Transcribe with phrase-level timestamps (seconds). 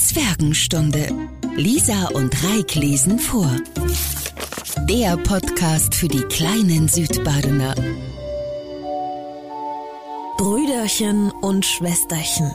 [0.00, 1.08] Zwergenstunde.
[1.56, 3.50] Lisa und Reik lesen vor.
[4.88, 7.74] Der Podcast für die kleinen Südbadener.
[10.38, 12.50] Brüderchen und Schwesterchen.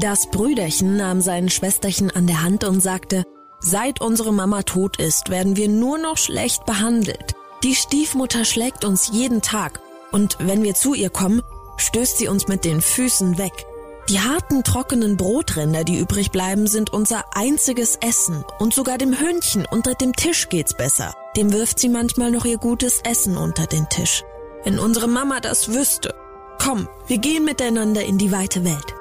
[0.00, 3.24] Das Brüderchen nahm sein Schwesterchen an der Hand und sagte,
[3.60, 7.34] Seit unsere Mama tot ist, werden wir nur noch schlecht behandelt.
[7.64, 9.80] Die Stiefmutter schlägt uns jeden Tag
[10.12, 11.42] und wenn wir zu ihr kommen,
[11.78, 13.66] stößt sie uns mit den Füßen weg.
[14.08, 18.44] Die harten, trockenen Brotränder, die übrig bleiben, sind unser einziges Essen.
[18.58, 21.14] Und sogar dem Hündchen unter dem Tisch geht's besser.
[21.36, 24.24] Dem wirft sie manchmal noch ihr gutes Essen unter den Tisch.
[24.64, 26.14] Wenn unsere Mama das wüsste.
[26.58, 28.94] Komm, wir gehen miteinander in die weite Welt.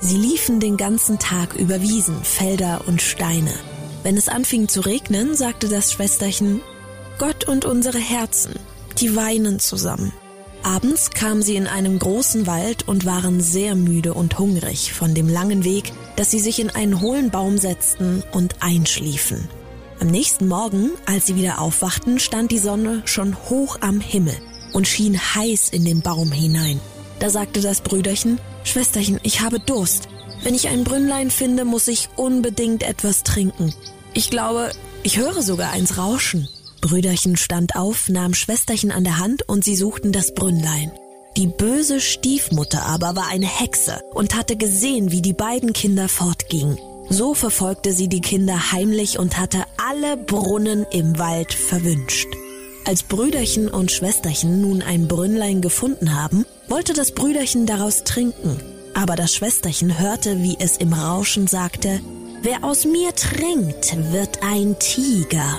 [0.00, 3.52] Sie liefen den ganzen Tag über Wiesen, Felder und Steine.
[4.02, 6.60] Wenn es anfing zu regnen, sagte das Schwesterchen,
[7.18, 8.54] Gott und unsere Herzen,
[8.98, 10.12] die weinen zusammen.
[10.62, 15.28] Abends kamen sie in einem großen Wald und waren sehr müde und hungrig von dem
[15.28, 19.48] langen Weg, dass sie sich in einen hohlen Baum setzten und einschliefen.
[20.00, 24.36] Am nächsten Morgen, als sie wieder aufwachten, stand die Sonne schon hoch am Himmel
[24.72, 26.80] und schien heiß in den Baum hinein.
[27.18, 30.08] Da sagte das Brüderchen, Schwesterchen, ich habe Durst.
[30.42, 33.74] Wenn ich ein Brünnlein finde, muss ich unbedingt etwas trinken.
[34.14, 34.70] Ich glaube,
[35.02, 36.48] ich höre sogar eins rauschen.
[36.80, 40.92] Brüderchen stand auf, nahm Schwesterchen an der Hand und sie suchten das Brünnlein.
[41.36, 46.78] Die böse Stiefmutter aber war eine Hexe und hatte gesehen, wie die beiden Kinder fortgingen.
[47.10, 52.28] So verfolgte sie die Kinder heimlich und hatte alle Brunnen im Wald verwünscht.
[52.84, 58.60] Als Brüderchen und Schwesterchen nun ein Brünnlein gefunden haben, wollte das Brüderchen daraus trinken.
[58.94, 62.00] Aber das Schwesterchen hörte, wie es im Rauschen sagte,
[62.42, 65.58] Wer aus mir trinkt, wird ein Tiger.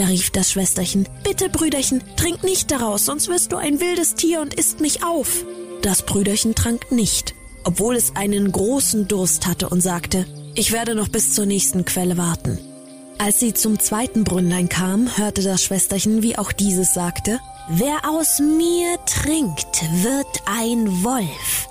[0.00, 4.40] Da rief das Schwesterchen, bitte Brüderchen, trink nicht daraus, sonst wirst du ein wildes Tier
[4.40, 5.44] und isst mich auf.
[5.82, 7.34] Das Brüderchen trank nicht,
[7.64, 12.16] obwohl es einen großen Durst hatte und sagte, ich werde noch bis zur nächsten Quelle
[12.16, 12.58] warten.
[13.18, 17.38] Als sie zum zweiten Brünnlein kam, hörte das Schwesterchen, wie auch dieses sagte,
[17.68, 21.68] wer aus mir trinkt, wird ein Wolf.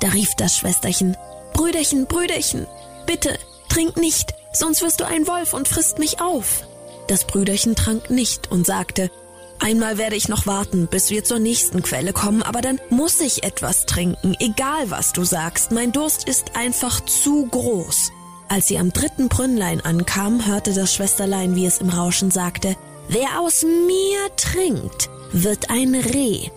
[0.00, 1.14] Da rief das Schwesterchen,
[1.52, 2.66] Brüderchen, Brüderchen,
[3.04, 6.65] bitte, Trink nicht, sonst wirst du ein Wolf und frisst mich auf.
[7.08, 9.10] Das Brüderchen trank nicht und sagte,
[9.58, 13.42] Einmal werde ich noch warten, bis wir zur nächsten Quelle kommen, aber dann muss ich
[13.42, 15.72] etwas trinken, egal was du sagst.
[15.72, 18.12] Mein Durst ist einfach zu groß.
[18.48, 22.76] Als sie am dritten Brünnlein ankam, hörte das Schwesterlein, wie es im Rauschen sagte,
[23.08, 26.50] Wer aus mir trinkt, wird ein Reh.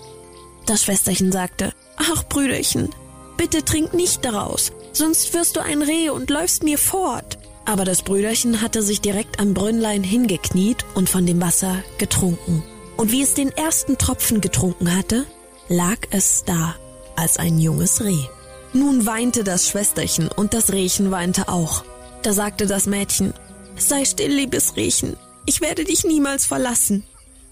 [0.66, 2.90] Das Schwesterchen sagte, Ach, Brüderchen,
[3.38, 7.39] bitte trink nicht daraus sonst wirst du ein Reh und läufst mir fort.
[7.70, 12.64] Aber das Brüderchen hatte sich direkt am Brünnlein hingekniet und von dem Wasser getrunken.
[12.98, 15.28] Und wie es den ersten Tropfen getrunken hatte,
[15.68, 16.76] lag es da
[17.16, 18.26] als ein junges Reh.
[18.74, 21.84] Nun weinte das Schwesterchen und das Rehchen weinte auch.
[22.24, 23.36] Da sagte das Mädchen,
[23.78, 25.16] Sei still, liebes Rehchen,
[25.46, 27.04] ich werde dich niemals verlassen.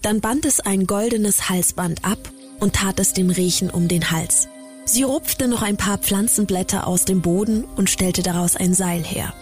[0.02, 2.18] Dann band es ein goldenes Halsband ab
[2.58, 4.48] und tat es dem Rehchen um den Hals.
[4.84, 9.32] Sie rupfte noch ein paar Pflanzenblätter aus dem Boden und stellte daraus ein Seil her.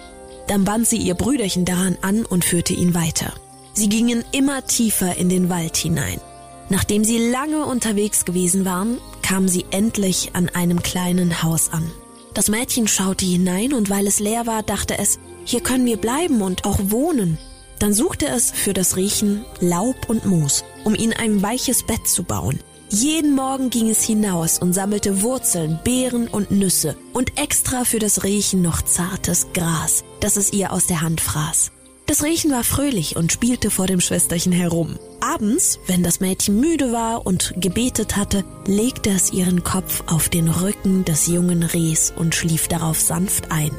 [0.46, 3.32] Dann band sie ihr Brüderchen daran an und führte ihn weiter.
[3.72, 6.20] Sie gingen immer tiefer in den Wald hinein.
[6.68, 11.90] Nachdem sie lange unterwegs gewesen waren, kamen sie endlich an einem kleinen Haus an.
[12.34, 16.42] Das Mädchen schaute hinein und weil es leer war, dachte es, hier können wir bleiben
[16.42, 17.38] und auch wohnen.
[17.78, 22.24] Dann suchte es für das Riechen Laub und Moos, um ihnen ein weiches Bett zu
[22.24, 22.58] bauen.
[22.88, 28.22] Jeden Morgen ging es hinaus und sammelte Wurzeln, Beeren und Nüsse und extra für das
[28.22, 31.70] Riechen noch zartes Gras, das es ihr aus der Hand fraß.
[32.06, 34.98] Das Riechen war fröhlich und spielte vor dem Schwesterchen herum.
[35.20, 40.48] Abends, wenn das Mädchen müde war und gebetet hatte, legte es ihren Kopf auf den
[40.48, 43.70] Rücken des jungen Rehs und schlief darauf sanft ein.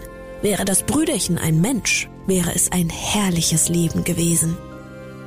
[0.41, 4.57] Wäre das Brüderchen ein Mensch, wäre es ein herrliches Leben gewesen.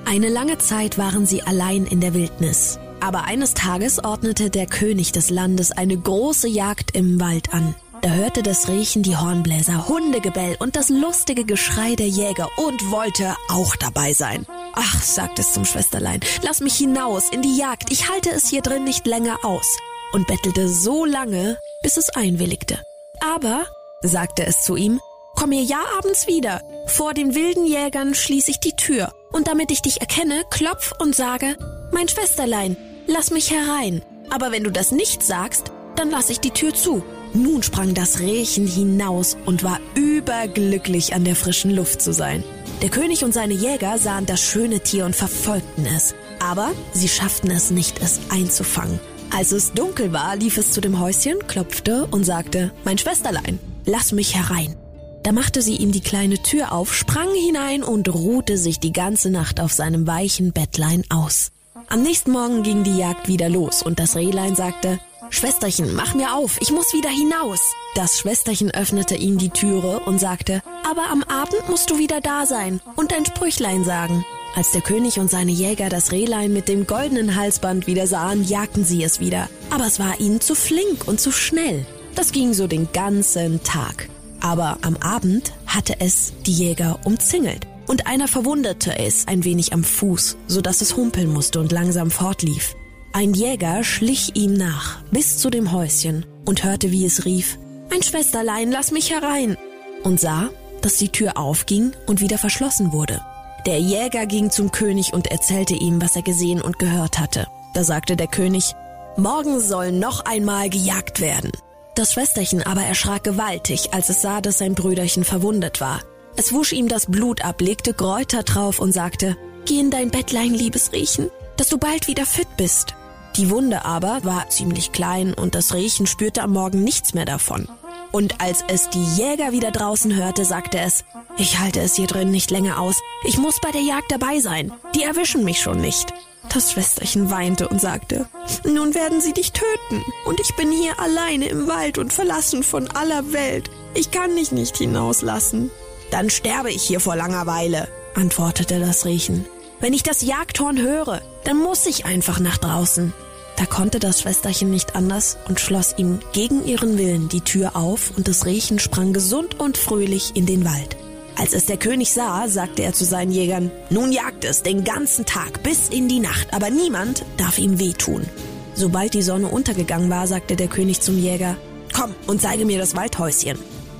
[0.07, 2.79] Eine lange Zeit waren sie allein in der Wildnis.
[3.01, 7.75] Aber eines Tages ordnete der König des Landes eine große Jagd im Wald an.
[8.03, 13.37] Da hörte das Riechen die Hornbläser, Hundegebell und das lustige Geschrei der Jäger und wollte
[13.51, 14.47] auch dabei sein.
[14.73, 18.63] Ach, sagte es zum Schwesterlein, lass mich hinaus in die Jagd, ich halte es hier
[18.63, 19.77] drin nicht länger aus.
[20.13, 22.83] Und bettelte so lange, bis es einwilligte.
[23.21, 23.67] Aber,
[24.01, 24.99] sagte es zu ihm,
[25.37, 26.63] komm mir ja abends wieder.
[26.87, 29.13] Vor den wilden Jägern schließe ich die Tür.
[29.31, 31.57] Und damit ich dich erkenne, klopf und sage,
[31.93, 34.03] mein Schwesterlein, lass mich herein.
[34.31, 37.05] Aber wenn du das nicht sagst, dann lass ich die Tür zu.
[37.33, 42.43] Nun sprang das Rehchen hinaus und war überglücklich an der frischen Luft zu sein.
[42.83, 46.15] Der König und seine Jäger sahen das schöne Tier und verfolgten es.
[46.41, 48.99] Aber sie schafften es nicht, es einzufangen.
[49.31, 54.13] Als es dunkel war, lief es zu dem Häuschen, klopfte und sagte, mein Schwesterlein, lass
[54.13, 54.75] mich herein.
[55.23, 59.31] Da machte sie ihm die kleine Tür auf, sprang hinein und ruhte sich die ganze
[59.31, 61.53] Nacht auf seinem weichen Bettlein aus.
[61.89, 64.99] Am nächsten Morgen ging die Jagd wieder los und das Rehlein sagte,
[65.31, 67.61] Schwesterchen, mach mir auf, ich muss wieder hinaus.
[67.95, 72.47] Das Schwesterchen öffnete ihm die Türe und sagte, aber am Abend musst du wieder da
[72.47, 74.25] sein und ein Sprüchlein sagen.
[74.57, 78.85] Als der König und seine Jäger das Rehlein mit dem goldenen Halsband wieder sahen, jagten
[78.85, 79.49] sie es wieder.
[79.71, 81.87] Aber es war ihnen zu flink und zu schnell.
[82.17, 84.09] Das ging so den ganzen Tag.
[84.41, 87.67] Aber am Abend hatte es die Jäger umzingelt.
[87.87, 92.11] Und einer verwundete es ein wenig am Fuß, so dass es humpeln musste und langsam
[92.11, 92.75] fortlief.
[93.13, 97.59] Ein Jäger schlich ihm nach bis zu dem Häuschen und hörte, wie es rief,
[97.91, 99.57] Mein Schwesterlein, lass mich herein,
[100.05, 100.49] und sah,
[100.81, 103.21] dass die Tür aufging und wieder verschlossen wurde.
[103.67, 107.49] Der Jäger ging zum König und erzählte ihm, was er gesehen und gehört hatte.
[107.75, 108.75] Da sagte der König,
[109.17, 111.51] Morgen soll noch einmal gejagt werden.
[111.97, 116.01] Das Schwesterchen aber erschrak gewaltig, als es sah, dass sein Brüderchen verwundet war.
[116.37, 119.37] Es wusch ihm das Blut ab, legte Kräuter drauf und sagte,
[119.67, 122.95] Geh in dein Bettlein, liebes Riechen, dass du bald wieder fit bist.
[123.37, 127.69] Die Wunde aber war ziemlich klein und das Rehchen spürte am Morgen nichts mehr davon.
[128.13, 131.05] Und als es die Jäger wieder draußen hörte, sagte es,
[131.37, 132.97] ich halte es hier drin nicht länger aus.
[133.25, 134.73] Ich muss bei der Jagd dabei sein.
[134.95, 136.13] Die erwischen mich schon nicht.
[136.53, 138.27] Das Schwesterchen weinte und sagte,
[138.65, 140.05] nun werden sie dich töten.
[140.25, 143.71] Und ich bin hier alleine im Wald und verlassen von aller Welt.
[143.95, 145.71] Ich kann dich nicht hinauslassen.
[146.11, 149.47] Dann sterbe ich hier vor Langeweile, antwortete das Riechen.
[149.81, 153.15] Wenn ich das Jagdhorn höre, dann muss ich einfach nach draußen.
[153.57, 158.13] Da konnte das Schwesterchen nicht anders und schloss ihm gegen ihren Willen die Tür auf
[158.17, 160.97] und das Rehchen sprang gesund und fröhlich in den Wald.
[161.37, 165.25] Als es der König sah, sagte er zu seinen Jägern, nun jagt es den ganzen
[165.25, 168.27] Tag bis in die Nacht, aber niemand darf ihm wehtun.
[168.75, 171.57] Sobald die Sonne untergegangen war, sagte der König zum Jäger,
[171.95, 173.59] komm und zeige mir das Waldhäuschen.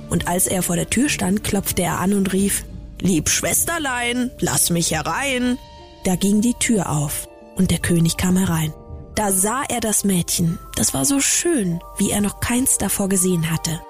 [0.09, 2.65] Und als er vor der Tür stand, klopfte er an und rief,
[2.99, 5.57] Lieb Schwesterlein, lass mich herein.
[6.03, 8.73] Da ging die Tür auf und der König kam herein.
[9.15, 13.51] Da sah er das Mädchen, das war so schön, wie er noch keins davor gesehen
[13.51, 13.81] hatte.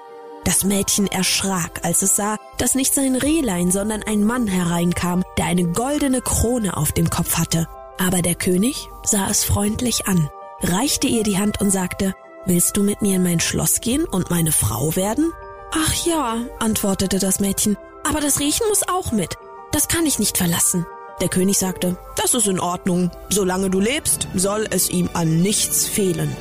[0.44, 5.46] Das Mädchen erschrak, als es sah, dass nicht sein Rehlein, sondern ein Mann hereinkam, der
[5.46, 7.68] eine goldene Krone auf dem Kopf hatte.
[7.98, 10.28] Aber der König sah es freundlich an,
[10.60, 12.14] reichte ihr die Hand und sagte,
[12.44, 15.32] Willst du mit mir in mein Schloss gehen und meine Frau werden?
[15.72, 19.36] Ach ja, antwortete das Mädchen, aber das Riechen muss auch mit.
[19.70, 20.84] Das kann ich nicht verlassen.
[21.22, 23.12] Der König sagte, das ist in Ordnung.
[23.30, 26.34] Solange du lebst, soll es ihm an nichts fehlen.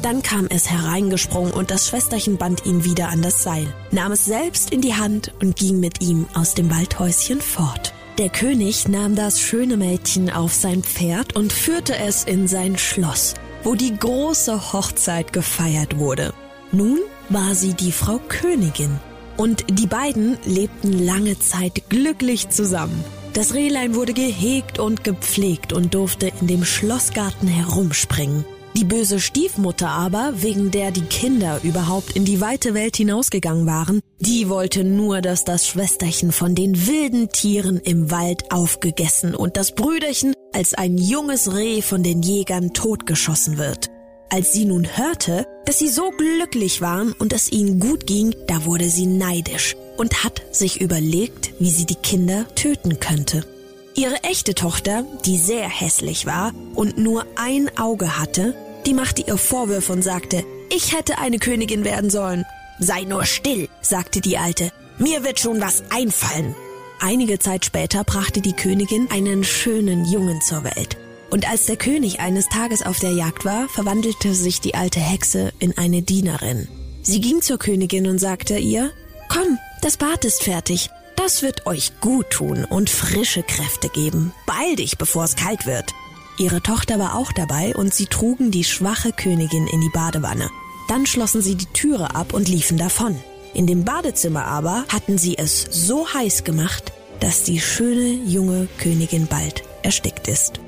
[0.00, 4.26] Dann kam es hereingesprungen und das Schwesterchen band ihn wieder an das Seil, nahm es
[4.26, 7.92] selbst in die Hand und ging mit ihm aus dem Waldhäuschen fort.
[8.18, 13.34] Der König nahm das schöne Mädchen auf sein Pferd und führte es in sein Schloss,
[13.64, 16.32] wo die große Hochzeit gefeiert wurde.
[16.70, 19.00] Nun war sie die Frau Königin.
[19.36, 23.04] Und die beiden lebten lange Zeit glücklich zusammen.
[23.38, 28.44] Das Rehlein wurde gehegt und gepflegt und durfte in dem Schlossgarten herumspringen.
[28.76, 34.00] Die böse Stiefmutter aber, wegen der die Kinder überhaupt in die weite Welt hinausgegangen waren,
[34.18, 39.72] die wollte nur, dass das Schwesterchen von den wilden Tieren im Wald aufgegessen und das
[39.72, 43.88] Brüderchen als ein junges Reh von den Jägern totgeschossen wird.
[44.30, 48.66] Als sie nun hörte, dass sie so glücklich waren und es ihnen gut ging, da
[48.66, 53.46] wurde sie neidisch und hat sich überlegt, wie sie die Kinder töten könnte.
[53.94, 58.54] Ihre echte Tochter, die sehr hässlich war und nur ein Auge hatte,
[58.84, 62.44] die machte ihr Vorwürfe und sagte, ich hätte eine Königin werden sollen.
[62.78, 66.54] Sei nur still, sagte die Alte, mir wird schon was einfallen.
[67.00, 70.97] Einige Zeit später brachte die Königin einen schönen Jungen zur Welt.
[71.30, 75.52] Und als der König eines Tages auf der Jagd war, verwandelte sich die alte Hexe
[75.58, 76.68] in eine Dienerin.
[77.02, 78.90] Sie ging zur Königin und sagte ihr,
[79.28, 80.90] Komm, das Bad ist fertig.
[81.16, 84.32] Das wird euch gut tun und frische Kräfte geben.
[84.46, 85.92] Beeil dich, bevor es kalt wird.
[86.38, 90.48] Ihre Tochter war auch dabei und sie trugen die schwache Königin in die Badewanne.
[90.88, 93.18] Dann schlossen sie die Türe ab und liefen davon.
[93.52, 99.26] In dem Badezimmer aber hatten sie es so heiß gemacht, dass die schöne junge Königin
[99.26, 100.60] bald erstickt ist.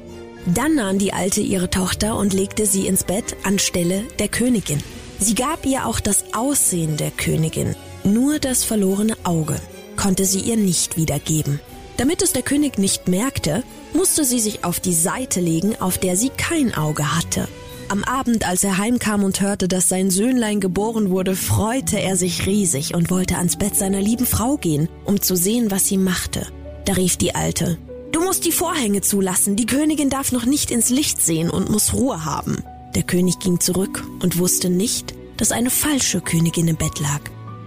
[0.47, 4.83] Dann nahm die Alte ihre Tochter und legte sie ins Bett anstelle der Königin.
[5.19, 9.57] Sie gab ihr auch das Aussehen der Königin, nur das verlorene Auge
[10.01, 11.61] konnte sie ihr nicht wiedergeben.
[11.99, 16.17] Damit es der König nicht merkte, musste sie sich auf die Seite legen, auf der
[16.17, 17.47] sie kein Auge hatte.
[17.91, 22.47] Am Abend, als er heimkam und hörte, dass sein Söhnlein geboren wurde, freute er sich
[22.47, 26.47] riesig und wollte ans Bett seiner lieben Frau gehen, um zu sehen, was sie machte.
[26.87, 27.77] Da rief die Alte,
[28.13, 31.95] Du musst die Vorhänge zulassen, die Königin darf noch nicht ins Licht sehen und muss
[31.95, 32.65] Ruhe haben.
[32.95, 37.21] Der König ging zurück und wusste nicht, dass eine falsche Königin im Bett lag.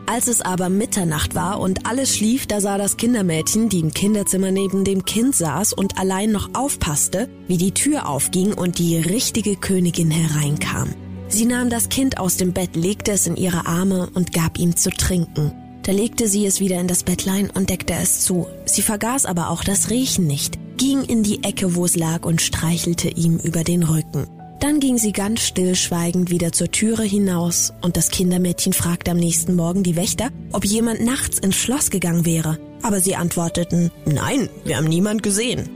[0.05, 4.51] Als es aber Mitternacht war und alles schlief, da sah das Kindermädchen, die im Kinderzimmer
[4.51, 9.55] neben dem Kind saß und allein noch aufpasste, wie die Tür aufging und die richtige
[9.55, 10.93] Königin hereinkam.
[11.29, 14.75] Sie nahm das Kind aus dem Bett, legte es in ihre Arme und gab ihm
[14.75, 15.53] zu trinken.
[15.83, 18.47] Da legte sie es wieder in das Bettlein und deckte es zu.
[18.65, 22.41] Sie vergaß aber auch das Riechen nicht, ging in die Ecke, wo es lag und
[22.41, 24.27] streichelte ihm über den Rücken.
[24.61, 29.55] Dann ging sie ganz stillschweigend wieder zur Türe hinaus und das Kindermädchen fragte am nächsten
[29.55, 32.57] Morgen die Wächter, ob jemand nachts ins Schloss gegangen wäre.
[32.81, 35.69] Aber sie antworteten, nein, wir haben niemand gesehen.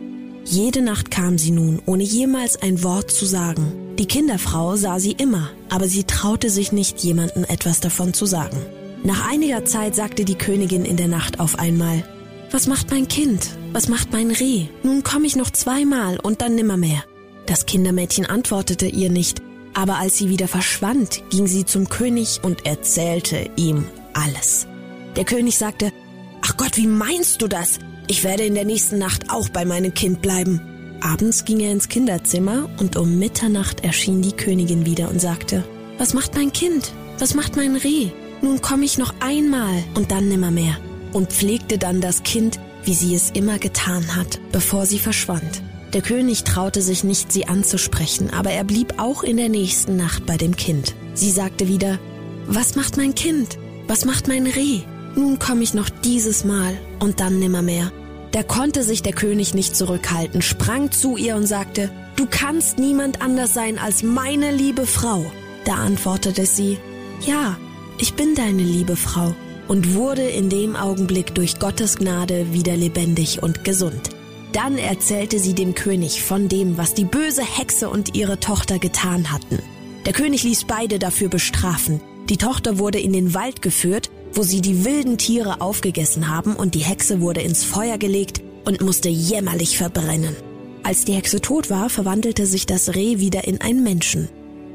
[0.46, 3.74] Jede Nacht kam sie nun, ohne jemals ein Wort zu sagen.
[4.00, 8.56] Die Kinderfrau sah sie immer, aber sie traute sich nicht, jemandem etwas davon zu sagen.
[9.04, 12.04] Nach einiger Zeit sagte die Königin in der Nacht auf einmal,
[12.52, 13.50] Was macht mein Kind?
[13.74, 14.66] Was macht mein Reh?
[14.84, 17.04] Nun komme ich noch zweimal und dann nimmermehr.
[17.46, 19.42] Das Kindermädchen antwortete ihr nicht,
[19.74, 24.68] aber als sie wieder verschwand, ging sie zum König und erzählte ihm alles.
[25.16, 25.92] Der König sagte,
[26.42, 27.80] Ach Gott, wie meinst du das?
[28.08, 30.62] Ich werde in der nächsten Nacht auch bei meinem Kind bleiben.
[31.02, 35.64] Abends ging er ins Kinderzimmer und um Mitternacht erschien die Königin wieder und sagte,
[35.98, 36.92] Was macht mein Kind?
[37.20, 38.12] Was macht mein Reh?
[38.42, 40.78] Nun komme ich noch einmal und dann nimmermehr.
[41.14, 45.62] Und pflegte dann das Kind, wie sie es immer getan hat, bevor sie verschwand.
[45.94, 50.26] Der König traute sich nicht, sie anzusprechen, aber er blieb auch in der nächsten Nacht
[50.26, 50.94] bei dem Kind.
[51.14, 51.98] Sie sagte wieder,
[52.46, 53.58] Was macht mein Kind?
[53.88, 54.82] Was macht mein Reh?
[55.16, 57.92] Nun komme ich noch dieses Mal und dann nimmermehr.
[58.32, 63.22] Da konnte sich der König nicht zurückhalten, sprang zu ihr und sagte, Du kannst niemand
[63.22, 65.26] anders sein als meine liebe Frau.
[65.66, 66.78] Da antwortete sie,
[67.26, 67.58] Ja,
[68.00, 69.36] ich bin deine liebe Frau
[69.68, 74.10] und wurde in dem Augenblick durch Gottes Gnade wieder lebendig und gesund.
[74.54, 79.32] Dann erzählte sie dem König von dem, was die böse Hexe und ihre Tochter getan
[79.32, 79.60] hatten.
[80.06, 82.00] Der König ließ beide dafür bestrafen.
[82.30, 86.76] Die Tochter wurde in den Wald geführt, wo sie die wilden Tiere aufgegessen haben, und
[86.76, 90.36] die Hexe wurde ins Feuer gelegt und musste jämmerlich verbrennen.
[90.84, 94.30] Als die Hexe tot war, verwandelte sich das Reh wieder in ein Menschen.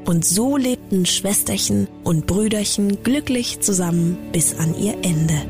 [0.05, 5.45] Und so lebten Schwesterchen und Brüderchen glücklich zusammen bis an ihr Ende.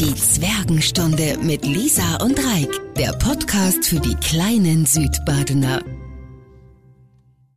[0.00, 5.95] Die Zwergenstunde mit Lisa und Reik, der Podcast für die kleinen Südbadener.